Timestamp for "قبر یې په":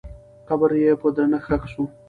0.47-1.07